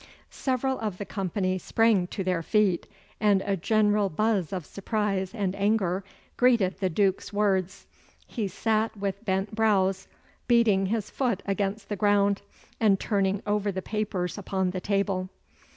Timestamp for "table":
14.81-15.29